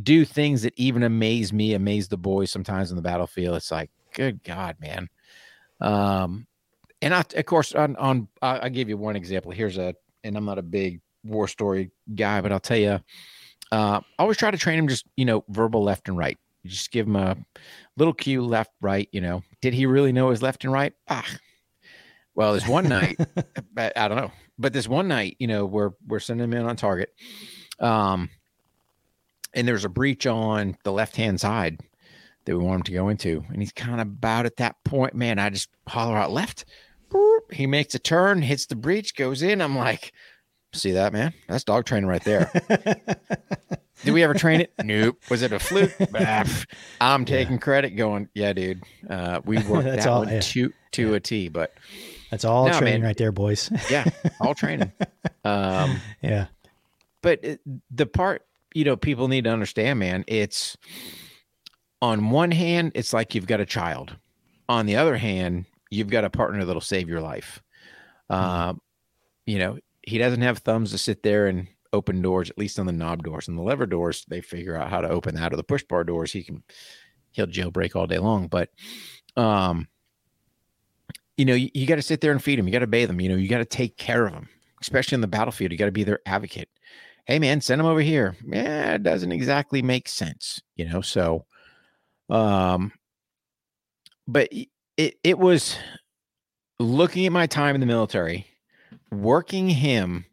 [0.01, 3.57] do things that even amaze me, amaze the boys sometimes in the battlefield.
[3.57, 5.09] It's like, good God, man.
[5.81, 6.47] Um,
[7.03, 9.51] and I, of course, on, on I, I give you one example.
[9.51, 13.01] Here's a, and I'm not a big war story guy, but I'll tell you,
[13.73, 16.39] uh, I always try to train him just, you know, verbal left and right.
[16.63, 17.37] You just give him a
[17.97, 19.09] little cue left, right.
[19.13, 20.93] You know, did he really know his left and right?
[21.09, 21.27] Ah,
[22.35, 23.19] Well, this one night,
[23.77, 26.77] I don't know, but this one night, you know, we're we're sending him in on
[26.77, 27.11] target,
[27.81, 28.31] um,
[29.55, 31.81] and there's a breach on the left hand side
[32.45, 35.15] that we want him to go into, and he's kind of about at that point.
[35.15, 36.65] Man, I just holler out left.
[37.53, 39.61] He makes a turn, hits the breach, goes in.
[39.61, 40.13] I'm like,
[40.73, 41.35] see that man?
[41.49, 42.49] That's dog training right there.
[44.05, 44.73] Did we ever train it?
[44.85, 45.21] Nope.
[45.31, 45.93] Was it a fluke?
[47.01, 47.59] I'm taking yeah.
[47.59, 48.83] credit, going, yeah, dude.
[49.09, 50.41] Uh, we worked that all, one yeah.
[50.41, 51.17] to to yeah.
[51.17, 51.49] a T.
[51.49, 51.75] But
[52.31, 53.09] that's all no, training man.
[53.09, 53.71] right there, boys.
[53.91, 54.05] yeah,
[54.41, 54.93] all training.
[55.45, 56.47] Um, yeah.
[57.23, 57.61] But it,
[57.91, 60.77] the part you know people need to understand, man, it's
[62.03, 64.17] on one hand, it's like you've got a child.
[64.69, 67.63] On the other hand, you've got a partner that'll save your life.
[68.31, 68.71] Mm-hmm.
[68.71, 68.75] Uh,
[69.47, 72.87] you know, he doesn't have thumbs to sit there and open doors, at least on
[72.87, 74.25] the knob doors and the lever doors.
[74.29, 76.33] They figure out how to open that or the push bar doors.
[76.33, 76.63] He can,
[77.33, 78.49] he'll jailbreak all day long.
[78.49, 78.71] But,
[79.37, 79.89] um,
[81.37, 82.67] you know, you, you got to sit there and feed him.
[82.67, 83.21] You got to bathe him.
[83.21, 84.49] You know, you got to take care of him,
[84.81, 85.73] especially in the battlefield.
[85.73, 86.69] You got to be their advocate.
[87.25, 88.37] Hey, man, send him over here.
[88.47, 91.01] Yeah, it doesn't exactly make sense, you know.
[91.01, 91.47] So,
[92.29, 92.93] um,
[94.27, 94.49] but
[94.97, 95.77] it it was
[96.79, 98.47] looking at my time in the military,
[99.11, 100.27] working him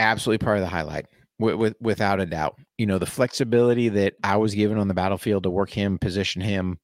[0.00, 1.06] absolutely part of the highlight
[1.38, 2.56] with, with, without a doubt.
[2.76, 6.42] You know, the flexibility that I was given on the battlefield to work him, position
[6.42, 6.78] him.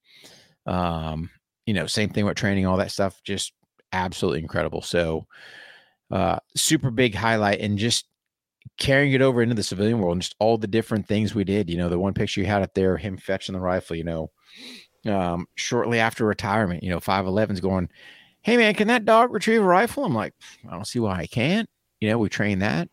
[0.66, 1.30] Um,
[1.66, 3.52] you know, same thing with training, all that stuff, just
[3.92, 4.82] absolutely incredible.
[4.82, 5.26] So,
[6.10, 8.06] uh, super big highlight and just
[8.78, 11.70] carrying it over into the civilian world and just all the different things we did.
[11.70, 14.30] You know, the one picture you had up there, him fetching the rifle, you know,
[15.06, 17.88] um, shortly after retirement, you know, 5.11's going,
[18.42, 20.04] Hey man, can that dog retrieve a rifle?
[20.04, 20.34] I'm like,
[20.68, 21.68] I don't see why I can't.
[22.00, 22.88] You know, we train that.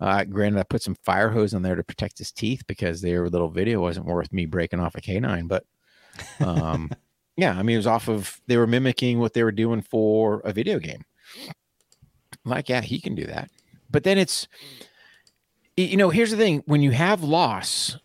[0.00, 3.28] Uh, granted, I put some fire hose on there to protect his teeth because their
[3.28, 5.48] little video wasn't worth me breaking off a canine.
[5.48, 5.64] But
[6.40, 6.90] um,
[7.36, 10.40] yeah, I mean, it was off of they were mimicking what they were doing for
[10.40, 11.04] a video game.
[12.44, 13.50] like, yeah, he can do that.
[13.90, 14.46] But then it's,
[15.76, 17.98] you know, here's the thing: when you have loss,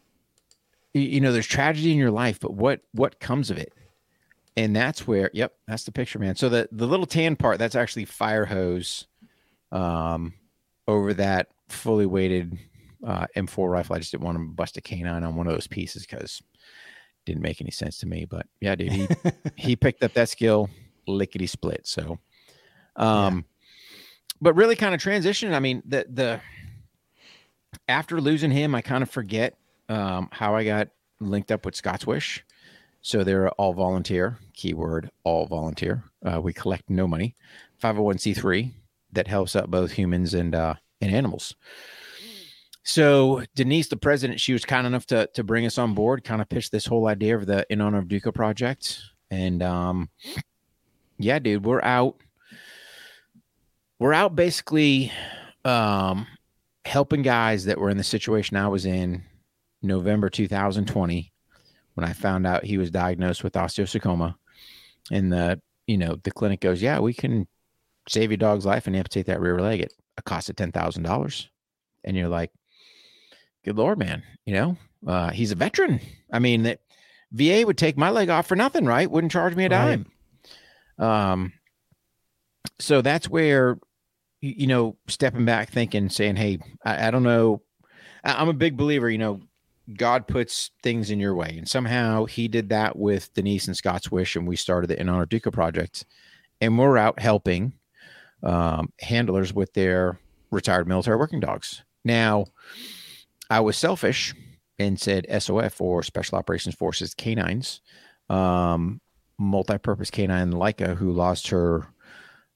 [0.93, 3.73] you know, there's tragedy in your life, but what what comes of it?
[4.55, 6.35] And that's where, yep, that's the picture, man.
[6.35, 9.07] So the the little tan part, that's actually fire hose,
[9.71, 10.33] um,
[10.87, 12.57] over that fully weighted
[13.05, 13.95] uh, M4 rifle.
[13.95, 16.41] I just didn't want to bust a canine on one of those pieces because
[17.25, 18.25] didn't make any sense to me.
[18.25, 19.07] But yeah, dude, he
[19.55, 20.69] he picked up that skill
[21.07, 21.85] lickety split.
[21.85, 22.19] So,
[22.95, 23.41] um, yeah.
[24.41, 25.53] but really kind of transitioning.
[25.53, 26.41] I mean, the the
[27.87, 29.57] after losing him, I kind of forget
[29.89, 32.43] um, how I got linked up with Scott's Wish.
[33.01, 34.37] So they're all volunteer.
[34.53, 36.05] Keyword all volunteer.
[36.25, 37.35] Uh, we collect no money.
[37.81, 38.71] 501c3
[39.11, 41.55] that helps out both humans and uh, and animals.
[42.83, 46.41] So Denise, the president, she was kind enough to to bring us on board, kind
[46.41, 48.99] of pitch this whole idea of the In Honor of Duco project.
[49.31, 50.09] And um,
[51.17, 52.17] yeah, dude, we're out.
[53.99, 55.11] We're out basically
[55.63, 56.27] um,
[56.83, 59.23] helping guys that were in the situation I was in
[59.81, 61.31] November 2020
[61.93, 64.35] when I found out he was diagnosed with osteosarcoma.
[65.09, 67.47] And the you know the clinic goes, yeah, we can
[68.09, 69.79] save your dog's life and amputate that rear leg.
[69.79, 69.93] It
[70.25, 71.49] cost of ten thousand dollars,
[72.03, 72.51] and you're like,
[73.63, 75.99] good lord, man, you know, uh, he's a veteran.
[76.31, 76.79] I mean, that
[77.31, 79.09] VA would take my leg off for nothing, right?
[79.09, 80.05] Wouldn't charge me a dime.
[80.97, 81.31] Right.
[81.31, 81.53] Um,
[82.79, 83.79] so that's where,
[84.41, 87.61] you know, stepping back, thinking, saying, hey, I, I don't know.
[88.23, 89.41] I, I'm a big believer, you know,
[89.97, 91.55] God puts things in your way.
[91.57, 94.35] And somehow he did that with Denise and Scott's Wish.
[94.35, 96.05] And we started the In Honor Duco project.
[96.61, 97.73] And we're out helping
[98.43, 100.19] um, handlers with their
[100.51, 101.83] retired military working dogs.
[102.03, 102.45] Now,
[103.49, 104.33] I was selfish
[104.79, 107.81] and said SOF or Special Operations Forces canines,
[108.29, 108.99] um,
[109.37, 111.87] multi-purpose canine Layka, who lost her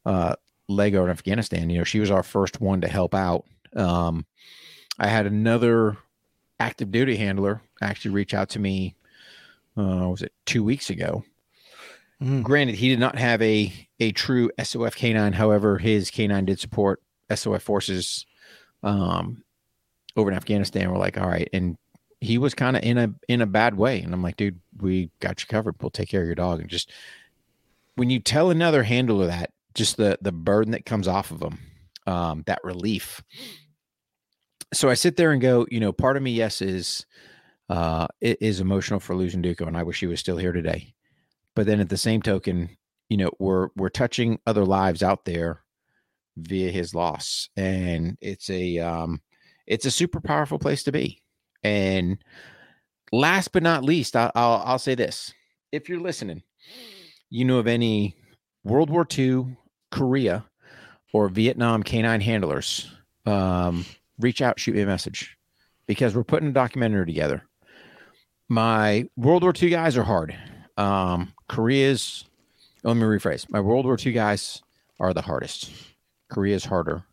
[0.05, 0.35] uh,
[0.67, 1.69] leg in Afghanistan.
[1.69, 3.45] You know, she was our first one to help out.
[3.75, 4.25] Um,
[4.99, 5.97] I had another
[6.59, 8.95] active duty handler actually reach out to me.
[9.77, 11.23] Uh, was it two weeks ago?
[12.21, 12.43] Mm.
[12.43, 15.33] Granted, he did not have a a true SOF canine.
[15.33, 17.01] However, his canine did support
[17.33, 18.25] SOF forces
[18.83, 19.43] um,
[20.15, 20.91] over in Afghanistan.
[20.91, 21.77] We're like, all right, and
[22.19, 25.11] he was kind of in a in a bad way, and I'm like, dude, we
[25.19, 25.75] got you covered.
[25.81, 26.59] We'll take care of your dog.
[26.59, 26.91] And just
[27.95, 31.59] when you tell another handler that, just the the burden that comes off of them,
[32.07, 33.21] um, that relief.
[34.73, 37.05] So I sit there and go, you know, part of me, yes, is
[37.69, 40.95] uh, it is emotional for losing Duco, and I wish he was still here today.
[41.57, 42.77] But then at the same token,
[43.09, 45.63] you know, we're we're touching other lives out there
[46.37, 49.23] via his loss, and it's a um,
[49.65, 51.19] it's a super powerful place to be.
[51.63, 52.19] And
[53.11, 55.33] last but not least, I'll, I'll, I'll say this:
[55.71, 56.43] if you're listening,
[57.31, 58.15] you know of any
[58.63, 59.57] World War II
[59.89, 60.45] Korea
[61.11, 62.87] or Vietnam canine handlers,
[63.25, 63.83] um,
[64.19, 65.35] reach out, shoot me a message
[65.87, 67.47] because we're putting a documentary together.
[68.47, 70.37] My World War II guys are hard.
[70.77, 72.25] Um, Korea's,
[72.83, 73.49] let me rephrase.
[73.49, 74.61] My World War II guys
[74.99, 75.71] are the hardest.
[76.29, 77.03] Korea's harder.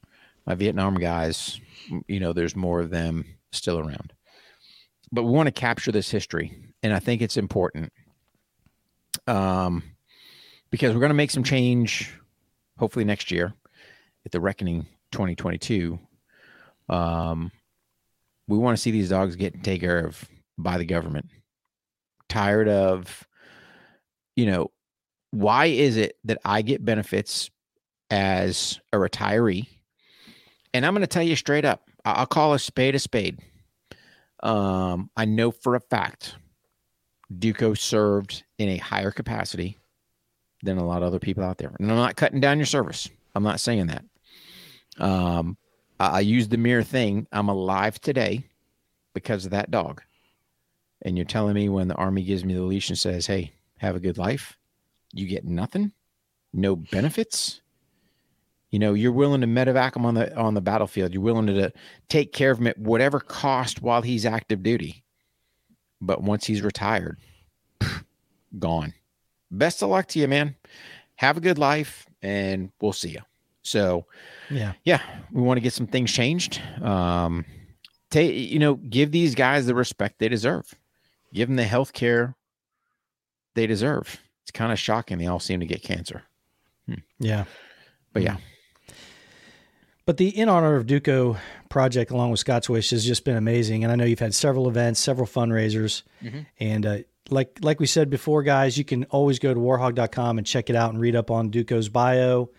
[0.47, 1.61] My Vietnam guys,
[2.09, 4.13] you know, there's more of them still around.
[5.13, 7.93] But we want to capture this history, and I think it's important.
[9.27, 9.83] Um,
[10.71, 12.13] because we're going to make some change,
[12.79, 13.55] hopefully next year,
[14.27, 15.99] at the Reckoning 2022.
[16.89, 17.53] Um,
[18.49, 21.31] we want to see these dogs get taken care of by the government.
[22.29, 23.27] Tired of,
[24.37, 24.71] you know,
[25.31, 27.51] why is it that I get benefits
[28.11, 29.67] as a retiree?
[30.73, 33.39] And I'm going to tell you straight up, I'll call a spade a spade.
[34.43, 36.37] Um, I know for a fact
[37.37, 39.79] Duco served in a higher capacity
[40.63, 41.73] than a lot of other people out there.
[41.79, 43.09] And I'm not cutting down your service.
[43.35, 44.05] I'm not saying that.
[44.99, 45.57] Um,
[45.99, 47.27] I, I use the mere thing.
[47.33, 48.49] I'm alive today
[49.15, 50.03] because of that dog.
[51.03, 53.53] And you're telling me when the army gives me the leash and says, "Hey,
[53.85, 54.59] have a good life,"
[55.13, 55.93] you get nothing,
[56.53, 57.61] no benefits.
[58.71, 61.13] You know, you're willing to medevac him on the on the battlefield.
[61.13, 61.73] You're willing to, to
[62.09, 65.05] take care of him at whatever cost while he's active duty.
[66.01, 67.19] But once he's retired,
[68.59, 68.95] gone.
[69.51, 70.57] Best of luck to you, man.
[71.17, 73.21] Have a good life, and we'll see you.
[73.63, 74.07] So,
[74.51, 75.01] yeah, yeah,
[75.33, 76.61] we want to get some things changed.
[76.83, 77.45] Um,
[78.11, 80.75] take you know, give these guys the respect they deserve.
[81.33, 82.35] Give them the health care
[83.55, 84.21] they deserve.
[84.43, 86.23] It's kind of shocking they all seem to get cancer.
[86.87, 86.95] Hmm.
[87.19, 87.45] Yeah,
[88.13, 88.37] but yeah.
[90.07, 91.39] But the In Honor of Duco
[91.71, 93.85] project, along with Scott's Wish, has just been amazing.
[93.85, 96.41] And I know you've had several events, several fundraisers, mm-hmm.
[96.61, 96.99] and uh,
[97.31, 100.77] like like we said before, guys, you can always go to warhog.com and check it
[100.77, 102.51] out and read up on Duco's bio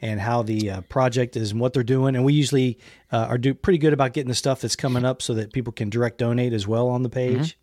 [0.00, 2.14] and how the uh, project is and what they're doing.
[2.14, 2.78] And we usually
[3.10, 5.72] uh, are do pretty good about getting the stuff that's coming up so that people
[5.72, 7.56] can direct donate as well on the page.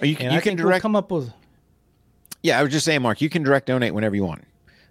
[0.00, 0.04] Mm-hmm.
[0.04, 1.32] You, you can direct we'll come up with.
[2.44, 4.44] Yeah, I was just saying, Mark, you can direct donate whenever you want.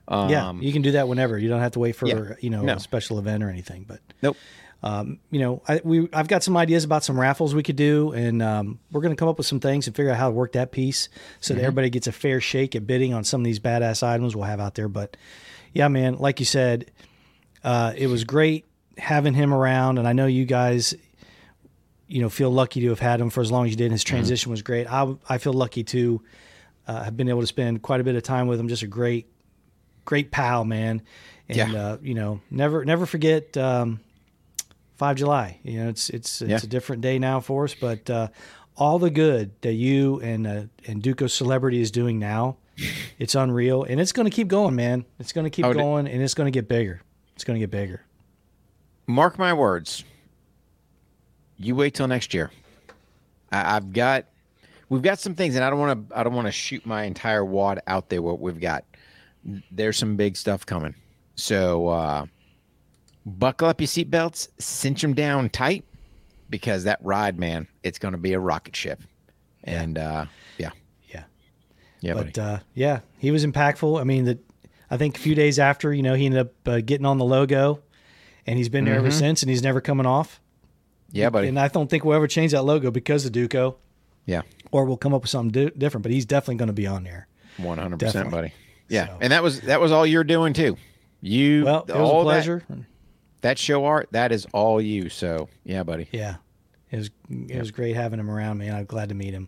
[0.07, 1.37] Um, yeah, you can do that whenever.
[1.37, 2.73] You don't have to wait for yeah, you know no.
[2.73, 3.85] a special event or anything.
[3.87, 4.35] But nope.
[4.81, 8.11] Um, you know, I, we I've got some ideas about some raffles we could do,
[8.11, 10.33] and um, we're going to come up with some things and figure out how to
[10.33, 11.59] work that piece so mm-hmm.
[11.59, 14.45] that everybody gets a fair shake at bidding on some of these badass items we'll
[14.45, 14.89] have out there.
[14.89, 15.15] But
[15.73, 16.89] yeah, man, like you said,
[17.63, 18.65] uh, it was great
[18.97, 20.95] having him around, and I know you guys,
[22.07, 23.91] you know, feel lucky to have had him for as long as you did.
[23.91, 24.15] His mm-hmm.
[24.15, 24.53] transition mm-hmm.
[24.53, 24.91] was great.
[24.91, 26.19] I I feel lucky to
[26.87, 28.67] uh, have been able to spend quite a bit of time with him.
[28.67, 29.27] Just a great,
[30.05, 31.01] great pal, man.
[31.49, 31.81] And yeah.
[31.81, 33.55] uh, you know, never never forget.
[33.57, 33.99] Um,
[34.97, 35.59] 5 July.
[35.63, 36.57] You know, it's it's it's yeah.
[36.63, 38.27] a different day now for us, but uh,
[38.77, 42.57] all the good that you and uh, and Duco Celebrity is doing now,
[43.19, 45.05] it's unreal, and it's going to keep going, man.
[45.19, 47.01] It's going to keep oh, going, and it's going to get bigger.
[47.35, 48.05] It's going to get bigger.
[49.07, 50.03] Mark my words.
[51.57, 52.51] You wait till next year.
[53.51, 54.25] I, I've got,
[54.89, 56.17] we've got some things, and I don't want to.
[56.17, 58.21] I don't want to shoot my entire wad out there.
[58.21, 58.85] What we've got,
[59.71, 60.95] there's some big stuff coming.
[61.35, 61.87] So.
[61.87, 62.25] uh
[63.25, 65.85] buckle up your seatbelts, cinch them down tight,
[66.49, 69.01] because that ride, man, it's going to be a rocket ship.
[69.63, 70.25] And uh,
[70.57, 70.71] yeah,
[71.07, 71.23] yeah,
[72.01, 72.13] yeah.
[72.15, 73.99] But uh, yeah, he was impactful.
[73.99, 74.39] I mean, the
[74.91, 77.25] I think a few days after, you know, he ended up uh, getting on the
[77.25, 77.79] logo,
[78.45, 79.05] and he's been there mm-hmm.
[79.05, 80.41] ever since, and he's never coming off.
[81.11, 81.47] Yeah, buddy.
[81.47, 83.77] And I don't think we'll ever change that logo because of Duco.
[84.25, 84.41] Yeah.
[84.73, 87.03] Or we'll come up with something di- different, but he's definitely going to be on
[87.03, 87.27] there.
[87.57, 88.51] One hundred percent, buddy.
[88.89, 89.17] Yeah, so.
[89.21, 90.77] and that was that was all you're doing too.
[91.21, 92.63] You well, it was a pleasure.
[92.67, 92.79] That,
[93.41, 95.09] that show art, that is all you.
[95.09, 96.09] So yeah, buddy.
[96.11, 96.37] Yeah,
[96.89, 97.59] it was it yeah.
[97.59, 98.73] was great having him around, man.
[98.73, 99.47] I'm glad to meet him.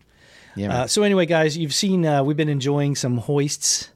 [0.54, 0.82] Yeah.
[0.82, 3.90] Uh, so anyway, guys, you've seen uh, we've been enjoying some hoists.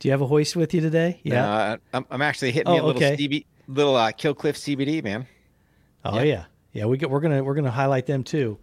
[0.00, 1.20] Do you have a hoist with you today?
[1.24, 3.16] Yeah, uh, I'm, I'm, actually hitting oh, me a little okay.
[3.16, 5.26] CB, little uh, Kill Cliff CBD, man.
[6.06, 6.22] Oh yeah.
[6.22, 6.44] yeah.
[6.76, 8.58] Yeah, we get, we're gonna we're gonna highlight them too,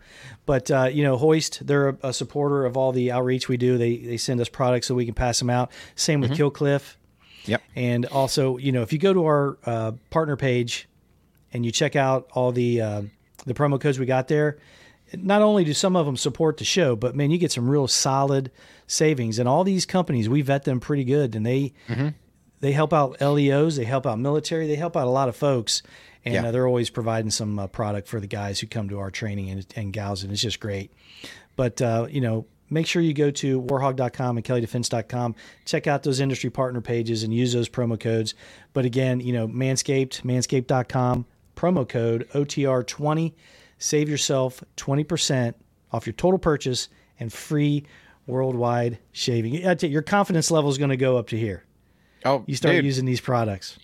[0.45, 3.79] but uh, you know, Hoist they're a, a, supporter of all the outreach we do.
[3.79, 5.71] They they send us products so we can pass them out.
[5.95, 6.37] Same with mm-hmm.
[6.37, 6.99] Kill Cliff.
[7.45, 7.63] Yep.
[7.75, 10.87] And also, you know, if you go to our uh, partner page
[11.51, 13.01] and you check out all the uh,
[13.47, 14.59] the promo codes we got there,
[15.15, 17.87] not only do some of them support the show, but man, you get some real
[17.87, 18.51] solid
[18.85, 19.39] savings.
[19.39, 22.09] And all these companies, we vet them pretty good, and they mm-hmm.
[22.59, 25.81] they help out LEOs, they help out military, they help out a lot of folks,
[26.25, 26.47] and yeah.
[26.47, 29.49] uh, they're always providing some uh, product for the guys who come to our training
[29.49, 30.91] and, and gals, and it's just great.
[31.55, 35.35] But uh, you know, make sure you go to warhog.com and kellydefense.com.
[35.65, 38.33] Check out those industry partner pages and use those promo codes.
[38.73, 43.33] But again, you know, Manscaped, manscaped.com, promo code OTR20.
[43.77, 45.53] Save yourself 20%
[45.91, 47.85] off your total purchase and free
[48.27, 49.53] worldwide shaving.
[49.53, 51.63] Your confidence level is going to go up to here.
[52.25, 52.85] Oh, you start dude.
[52.85, 53.77] using these products.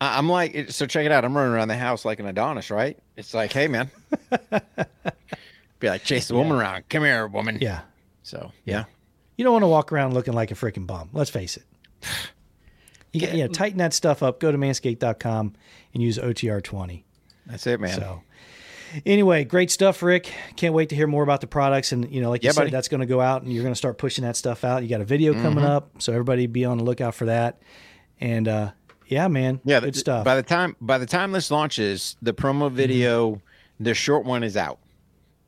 [0.00, 1.24] I'm like, so check it out.
[1.24, 2.98] I'm running around the house like an Adonis, right?
[3.16, 3.90] It's like, hey, man.
[5.80, 6.88] Be like, chase the woman around.
[6.88, 7.58] Come here, woman.
[7.60, 7.80] Yeah.
[8.22, 8.84] So, yeah.
[9.36, 11.10] You don't want to walk around looking like a freaking bum.
[11.12, 11.64] Let's face it.
[13.12, 14.40] You get, yeah, tighten that stuff up.
[14.40, 15.54] Go to manscaped.com
[15.94, 17.02] and use OTR20.
[17.46, 17.98] That's it, man.
[17.98, 18.22] So,
[19.06, 20.30] anyway, great stuff, Rick.
[20.56, 21.92] Can't wait to hear more about the products.
[21.92, 22.70] And, you know, like you yeah, said, buddy.
[22.72, 24.82] that's going to go out and you're going to start pushing that stuff out.
[24.82, 25.42] You got a video mm-hmm.
[25.42, 26.02] coming up.
[26.02, 27.62] So, everybody be on the lookout for that.
[28.20, 28.72] And, uh,
[29.06, 29.60] yeah, man.
[29.64, 30.24] Yeah, good stuff.
[30.24, 32.76] By the time by the time this launches, the promo mm-hmm.
[32.76, 33.84] video, mm-hmm.
[33.84, 34.78] the short one is out.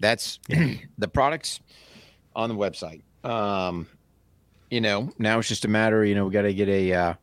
[0.01, 0.39] That's
[0.99, 1.61] the products
[2.35, 3.03] on the website.
[3.25, 3.89] Um,
[4.71, 6.05] you know, now it's just a matter.
[6.05, 7.15] You know, we got to get a uh,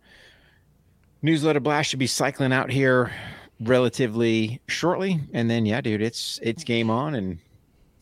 [1.22, 1.90] newsletter blast.
[1.90, 3.12] Should be cycling out here
[3.60, 7.40] relatively shortly, and then yeah, dude, it's it's game on, and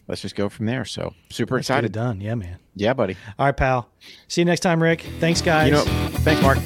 [0.08, 0.86] let's just go from there.
[0.86, 1.92] So super let's excited.
[1.92, 2.60] done, yeah, man.
[2.76, 3.16] Yeah, buddy.
[3.38, 3.90] All right, pal.
[4.28, 5.02] See you next time, Rick.
[5.20, 5.68] Thanks, guys.
[5.68, 5.84] You know,
[6.24, 6.58] thanks, Mark.